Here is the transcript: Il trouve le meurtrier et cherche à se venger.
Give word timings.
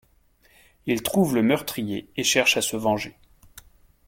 Il 0.87 1.03
trouve 1.03 1.35
le 1.35 1.43
meurtrier 1.43 2.09
et 2.17 2.23
cherche 2.23 2.57
à 2.57 2.63
se 2.63 2.75
venger. 2.75 3.17